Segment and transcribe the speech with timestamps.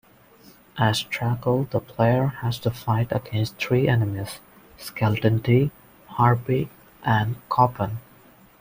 [0.79, 4.39] As Draco, the player has to fight against three enemies:
[4.79, 5.69] Skeleton-T,
[6.07, 6.71] Harpy,
[7.03, 7.97] and Choppun.